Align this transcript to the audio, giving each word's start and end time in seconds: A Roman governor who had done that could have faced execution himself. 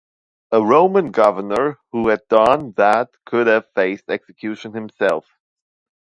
A 0.51 0.59
Roman 0.59 1.11
governor 1.11 1.77
who 1.91 2.07
had 2.07 2.21
done 2.27 2.71
that 2.71 3.09
could 3.23 3.45
have 3.45 3.69
faced 3.75 4.09
execution 4.09 4.73
himself. 4.73 5.27